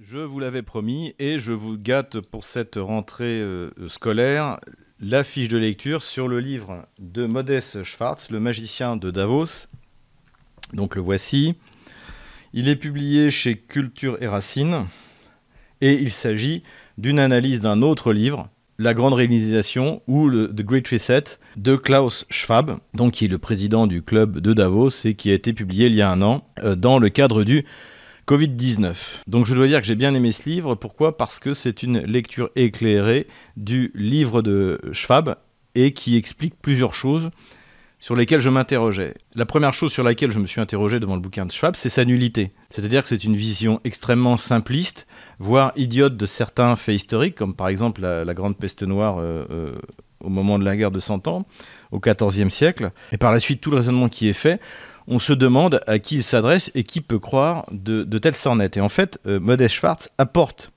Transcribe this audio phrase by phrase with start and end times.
[0.00, 4.60] Je vous l'avais promis et je vous gâte pour cette rentrée euh, scolaire
[5.00, 9.66] la fiche de lecture sur le livre de Modeste Schwartz, Le magicien de Davos.
[10.72, 11.56] Donc le voici.
[12.52, 14.86] Il est publié chez Culture et Racine
[15.80, 16.62] et il s'agit
[16.96, 21.24] d'une analyse d'un autre livre, La Grande Réalisation ou The Great Reset
[21.56, 25.34] de Klaus Schwab, donc qui est le président du club de Davos et qui a
[25.34, 27.64] été publié il y a un an euh, dans le cadre du
[28.28, 28.94] Covid-19.
[29.26, 30.74] Donc je dois dire que j'ai bien aimé ce livre.
[30.74, 31.16] Pourquoi?
[31.16, 33.26] Parce que c'est une lecture éclairée
[33.56, 35.36] du livre de Schwab
[35.74, 37.30] et qui explique plusieurs choses
[37.98, 39.14] sur lesquelles je m'interrogeais.
[39.34, 41.88] La première chose sur laquelle je me suis interrogé devant le bouquin de Schwab, c'est
[41.88, 42.52] sa nullité.
[42.68, 45.06] C'est-à-dire que c'est une vision extrêmement simpliste,
[45.38, 49.78] voire idiote de certains faits historiques, comme par exemple la, grande peste noire euh, euh,
[50.20, 51.46] au moment de la guerre de Cent Ans,
[51.90, 54.60] au XIVe siècle, et par la suite tout le raisonnement qui est fait
[55.08, 58.76] on se demande à qui il s'adresse et qui peut croire de, telles sornettes.
[58.76, 60.70] Et en fait, euh, Schwartz apporte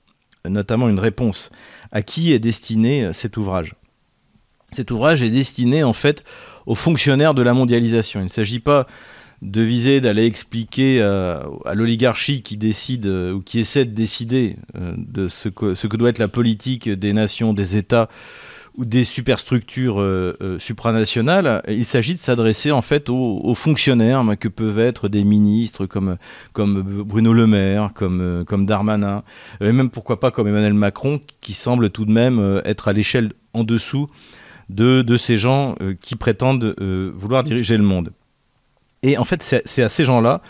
[0.48, 1.50] notamment une réponse
[1.92, 3.74] à qui est destiné euh, cet ouvrage.
[4.72, 6.24] Cet ouvrage est destiné en fait
[6.64, 8.20] aux fonctionnaires de la mondialisation.
[8.20, 8.86] Il ne s'agit pas
[9.42, 15.28] de viser d'aller expliquer à, l'oligarchie qui décide euh, ou qui essaie de décider de
[15.28, 18.08] ce que doit être la politique des nations, des États
[18.76, 24.48] ou des superstructures euh, euh, supranationales, il s'agit de s'adresser en fait aux, fonctionnaires que
[24.48, 26.16] peuvent être des ministres comme,
[26.52, 29.22] comme Bruno Le Maire, comme, euh, comme Darmanin,
[29.60, 33.32] et même pourquoi pas comme Emmanuel Macron, qui semble tout de même être à l'échelle
[33.52, 34.08] en dessous
[34.70, 36.74] de, de ces gens qui prétendent
[37.14, 38.12] vouloir diriger le monde.
[39.02, 40.40] Et en fait, c'est à ces gens-là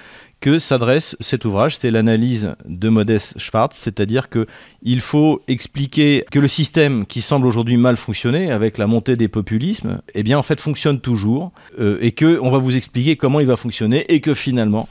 [0.42, 1.78] que s'adresse cet ouvrage.
[1.78, 7.76] C'est l'analyse de Modeste Schwartz, c'est-à-dire qu'il faut expliquer que le système qui semble aujourd'hui
[7.76, 12.10] mal fonctionner avec la montée des populismes, eh bien en fait fonctionne toujours euh, et
[12.10, 14.88] que on va vous expliquer comment il va fonctionner et que finalement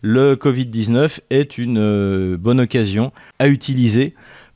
[0.00, 4.14] le Covid-19 est une euh, bonne occasion à utiliser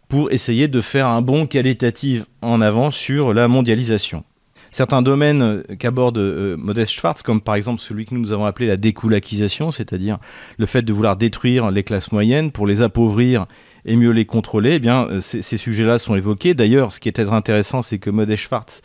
[0.09, 4.25] pour essayer de faire un bond qualitatif en avant sur la mondialisation
[4.71, 8.77] certains domaines qu'aborde euh, Modeste Schwartz, comme par exemple celui que nous avons appelé la
[8.77, 10.19] découlakisation, c'est-à-dire
[10.59, 13.47] le fait de vouloir détruire les classes moyennes pour les appauvrir
[13.85, 16.55] et mieux les contrôler, eh bien, euh, ces, sujets-là sont évoqués.
[16.55, 18.83] D'ailleurs, ce qui est intéressant, c'est que Modeste Schwartz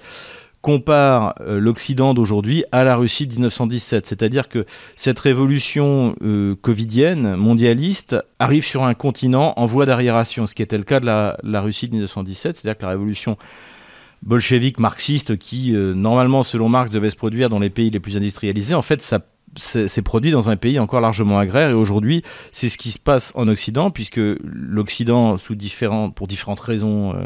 [0.62, 4.06] compare euh, l'Occident d'aujourd'hui à la Russie de 1917.
[4.06, 6.16] C'est-à-dire que cette révolution
[6.62, 11.06] covidienne, mondialiste, arrive sur un continent en voie d'arriération, ce qui était le cas de
[11.06, 12.56] la, la Russie de 1917.
[12.56, 13.38] C'est-à-dire que la révolution
[14.24, 18.18] bolchevique marxiste qui, euh, normalement, selon Marx, devait se produire dans les pays les plus
[18.18, 19.20] industrialisés, en fait, ça
[19.56, 21.70] s'est produit dans un pays encore largement agraire.
[21.70, 27.14] Et aujourd'hui c'est ce qui se passe en Occident puisque l'Occident différents, pour différentes raisons
[27.14, 27.18] euh,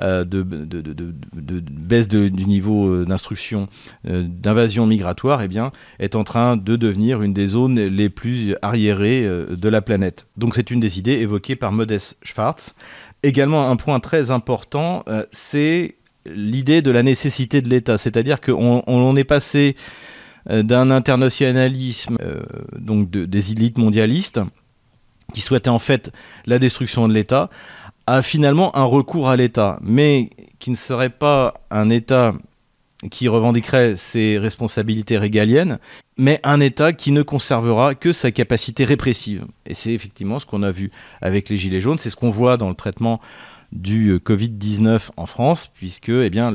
[0.00, 3.68] euh, de, de, baisse du niveau d'instruction
[4.04, 9.22] d'invasion migratoire eh bien, est en train de devenir une des zones les plus arriérées
[9.22, 10.28] de la planète.
[10.38, 12.74] Donc c'est une des idées évoquées par Modest Schwartz.
[13.22, 19.16] Également un point très important c'est l'idée de la nécessité de l'État, c'est-à-dire qu'on on
[19.16, 19.76] est passé
[20.48, 22.42] euh, d'un internationalisme euh,
[22.78, 24.40] donc des élites mondialistes
[25.34, 26.10] qui souhaitaient en fait
[26.46, 27.50] la destruction de l'État
[28.06, 32.34] à finalement un recours à l'État, mais qui ne serait pas un État
[33.10, 35.78] qui revendiquerait ses responsabilités régaliennes,
[36.18, 39.46] mais un État qui ne conservera que sa capacité répressive.
[39.64, 40.90] Et c'est effectivement ce qu'on a vu
[41.22, 43.20] avec les Gilets jaunes, c'est ce qu'on voit dans le traitement
[43.72, 46.52] du euh, Covid-19 en France, puisque eh bien,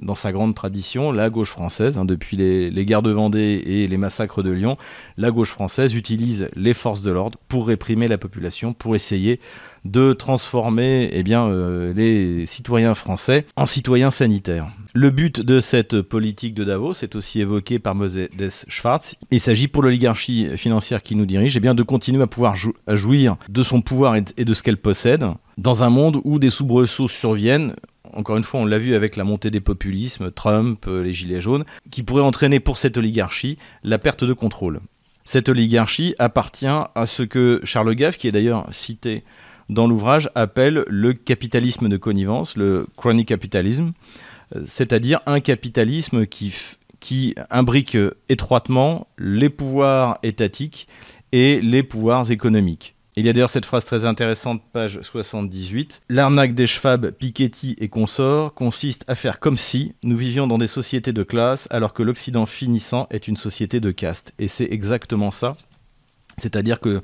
[0.00, 3.96] dans sa grande tradition, la gauche française, hein, depuis les, guerres de Vendée et les
[3.96, 4.76] massacres de Lyon,
[5.16, 9.40] la gauche française utilise les forces de l'ordre pour réprimer la population, pour essayer
[9.84, 14.68] de transformer eh bien, euh, les citoyens français en citoyens sanitaires.
[14.94, 18.28] Le but de cette politique de Davos est aussi évoqué par Moses
[18.68, 19.14] Schwartz.
[19.30, 23.36] Il s'agit pour l'oligarchie financière qui nous dirige eh bien, de continuer à pouvoir jouir
[23.48, 25.24] de son pouvoir et de ce qu'elle possède
[25.58, 27.74] dans un monde où des soubresauts surviennent
[28.14, 31.40] encore une fois, on l'a vu avec la montée des populismes, Trump, euh, les Gilets
[31.40, 34.80] jaunes, qui pourrait entraîner pour cette oligarchie la perte de contrôle.
[35.24, 39.24] Cette oligarchie appartient à ce que Charles Gaff, qui est d'ailleurs cité
[39.68, 43.92] dans l'ouvrage, appelle le capitalisme de connivence, le crony capitalism,
[44.56, 47.96] euh, c'est-à-dire un capitalisme qui imbrique
[48.28, 50.88] étroitement les pouvoirs étatiques
[51.32, 52.96] et les pouvoirs économiques.
[53.18, 56.02] Il y a d'ailleurs cette phrase très intéressante, page 78.
[56.08, 60.68] L'arnaque des Schwab, Piketty et consorts consiste à faire comme si nous vivions dans des
[60.68, 64.34] sociétés de classe alors que l'Occident finissant est une société de caste.
[64.38, 65.56] Et c'est exactement ça.
[66.36, 67.02] C'est-à-dire que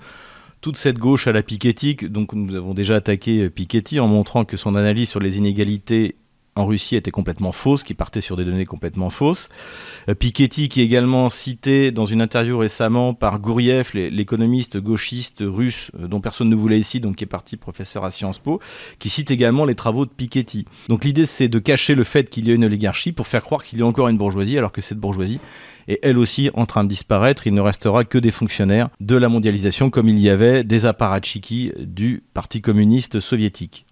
[0.61, 4.57] toute cette gauche à la Piketty, donc nous avons déjà attaqué Piketty en montrant que
[4.57, 6.15] son analyse sur les inégalités
[6.57, 9.49] en Russie était complètement fausse, qui partait sur des données complètement fausses.
[10.09, 15.91] Euh, Piketty, qui est également cité dans une interview récemment par Gouriev, l'économiste gauchiste russe
[15.99, 18.61] euh, dont personne ne voulait ici, donc qui est parti professeur à Sciences Po,
[18.99, 20.67] qui cite également les travaux de Piketty.
[20.89, 23.65] Donc l'idée c'est de cacher le fait qu'il y a une oligarchie pour faire croire
[23.65, 25.41] qu'il y a encore une bourgeoisie, alors que cette bourgeoisie
[25.89, 27.47] est elle aussi en train de disparaître.
[27.47, 31.73] Il ne restera que des fonctionnaires de la mondialisation comme il y avait des apparatchiks
[31.79, 33.84] du Parti communiste soviétique.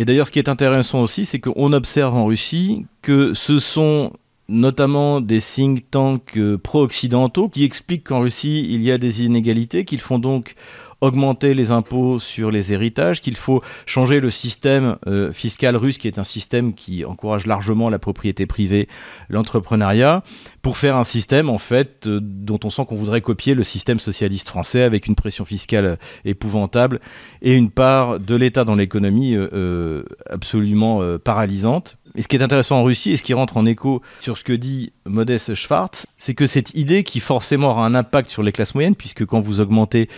[0.00, 4.14] Et d'ailleurs, ce qui est intéressant aussi, c'est qu'on observe en Russie que ce sont
[4.48, 9.84] notamment des think tanks euh, pro-occidentaux qui expliquent qu'en Russie, il y a des inégalités,
[9.84, 10.54] qu'ils font donc
[11.00, 16.08] augmenter les impôts sur les héritages, qu'il faut changer le système euh, fiscal russe, qui
[16.08, 18.88] est un système qui encourage largement la propriété privée,
[19.28, 20.22] l'entrepreneuriat,
[20.62, 23.98] pour faire un système en fait euh, dont on sent qu'on voudrait copier le système
[23.98, 27.00] socialiste français avec une pression fiscale épouvantable
[27.42, 31.96] et une part de l'État dans l'économie euh, absolument paralysante.
[32.16, 34.44] Et ce qui est intéressant en Russie et ce qui rentre en écho sur ce
[34.44, 38.52] que dit Modeste Schwartz, c'est que cette idée qui forcément aura un impact sur les
[38.52, 40.08] classes moyennes, puisque quand vous augmentez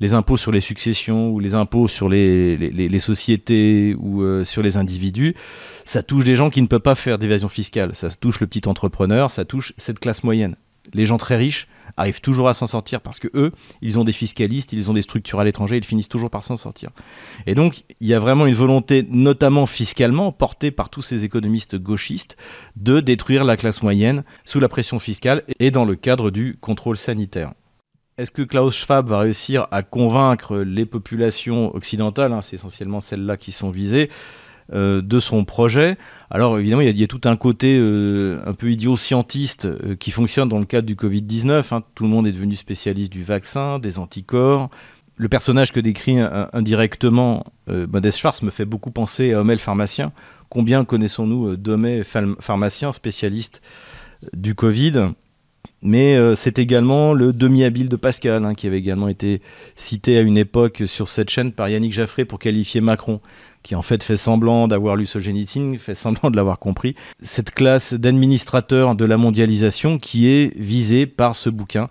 [0.00, 4.62] les impôts sur les successions ou les impôts sur les, les, sociétés ou euh, sur
[4.62, 5.34] les individus,
[5.84, 7.94] ça touche des gens qui ne peuvent pas faire d'évasion fiscale.
[7.94, 10.56] Ça touche le petit entrepreneur, ça touche cette classe moyenne.
[10.94, 13.52] Les gens très riches arrivent toujours à s'en sortir parce que eux,
[13.82, 16.56] ils ont des fiscalistes, ils ont des structures à l'étranger, ils finissent toujours par s'en
[16.56, 16.90] sortir.
[17.46, 21.76] Et donc, il y a vraiment une volonté, notamment fiscalement, portée par tous ces économistes
[21.76, 22.36] gauchistes,
[22.76, 26.96] de détruire la classe moyenne sous la pression fiscale et dans le cadre du contrôle
[26.96, 27.52] sanitaire.
[28.18, 33.38] Est-ce que Klaus Schwab va réussir à convaincre les populations occidentales, hein, c'est essentiellement celles-là
[33.38, 34.10] qui sont visées,
[34.72, 35.96] de son projet
[36.30, 40.48] Alors évidemment, il y, a tout un côté euh, un peu idiot-scientiste euh, qui fonctionne
[40.48, 41.74] dans le cadre du Covid-19.
[41.74, 41.82] Hein.
[41.94, 44.70] Tout le monde est devenu spécialiste du vaccin, des anticorps.
[45.16, 46.16] Le personnage que décrit
[46.54, 50.12] indirectement Modeste Schwartz me fait beaucoup penser à Homel pharmacien.
[50.48, 52.04] Combien connaissons-nous d'Homel
[52.40, 53.60] pharmacien spécialiste
[54.32, 55.10] du Covid?
[55.82, 59.40] Mais euh, c'est également le demi-habile de Pascal, hein, qui avait également été
[59.76, 63.20] cité à une époque sur cette chaîne par Yannick Jaffré pour qualifier Macron,
[63.62, 66.94] qui en fait fait semblant d'avoir lu Solzhenitsyn, fait semblant de l'avoir compris.
[67.22, 71.88] Cette classe d'administrateurs de la mondialisation qui est visée par ce bouquin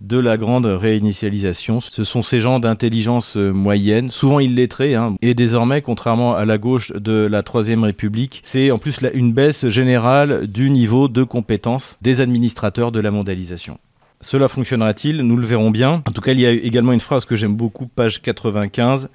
[0.00, 1.80] de la grande réinitialisation.
[1.80, 5.16] Ce sont ces gens d'intelligence euh, moyenne, souvent illettrés, hein.
[5.20, 9.68] et désormais, contrairement à la gauche de la Troisième République, c'est en plus une baisse
[9.68, 13.78] générale du niveau de compétence des administrateurs de la mondialisation.
[14.22, 15.22] Cela fonctionnera-t-il?
[15.22, 16.02] Nous le verrons bien.
[16.06, 19.08] En tout cas, il y a également une phrase que j'aime beaucoup, page 95,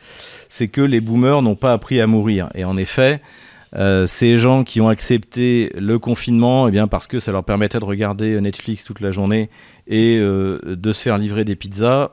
[0.49, 2.49] c'est que les boomers n'ont pas appris à mourir.
[2.55, 3.21] Et en effet,
[3.75, 7.79] euh, ces gens qui ont accepté le confinement, eh bien parce que ça leur permettait
[7.79, 9.51] de regarder Netflix toute la journée
[9.85, 12.09] et euh, de se faire livrer des pizzas,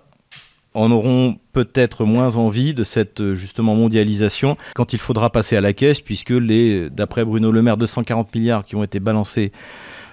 [0.74, 5.72] en auront peut-être moins envie de cette justement mondialisation quand il faudra passer à la
[5.72, 9.50] caisse, puisque les, d'après Bruno Le Maire, 240 milliards qui ont été balancés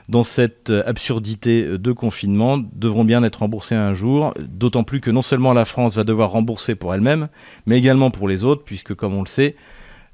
[0.09, 5.21] dans cette absurdité de confinement devront bien être remboursés un jour, d'autant plus que non
[5.21, 7.29] seulement la France va devoir rembourser pour elle-même,
[7.67, 9.55] mais également pour les autres, puisque comme on le sait,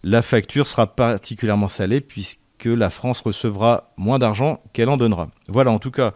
[0.03, 5.29] la facture sera particulièrement salée, puisque la France recevra moins d'argent qu'elle en donnera.
[5.47, 6.13] Voilà, en tout cas,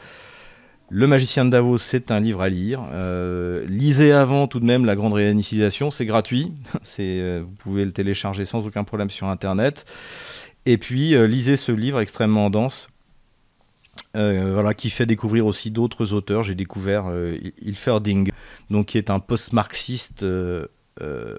[0.90, 2.82] le magicien de Davos, c'est un livre à lire.
[2.92, 6.54] Euh, lisez avant tout de même La Grande Réinitialisation, c'est gratuit.
[7.02, 9.86] Euh, vous pouvez le télécharger sans aucun problème sur Internet.
[10.66, 12.90] Et puis, euh, lisez ce livre extrêmement dense,
[14.14, 16.44] voilà, qui fait découvrir aussi d'autres auteurs.
[16.44, 17.06] J'ai découvert
[17.62, 18.32] Ilferding,
[18.70, 20.26] donc, qui est un post-marxiste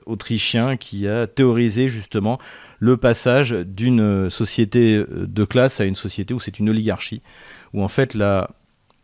[0.06, 2.38] autrichien qui a théorisé justement
[2.78, 7.20] le passage d'une société de classe à une société où c'est une oligarchie,
[7.74, 8.50] où en fait la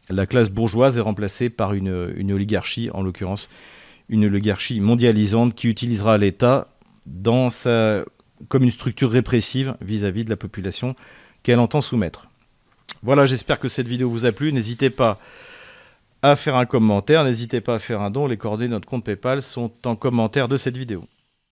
[0.08, 1.88] la classe bourgeoise est remplacée par une,
[2.32, 3.48] oligarchie, en l'occurrence
[4.08, 6.68] une oligarchie mondialisante qui utilisera l'État
[8.48, 10.94] comme une structure répressive vis-à-vis de la population
[11.42, 12.28] qu'elle entend soumettre.
[13.02, 14.52] Voilà, j'espère que cette vidéo vous a plu.
[14.52, 15.18] N'hésitez pas
[16.22, 18.26] à faire un commentaire, n'hésitez pas à faire un don.
[18.26, 21.04] Les coordonnées de notre compte PayPal sont en commentaire de cette vidéo.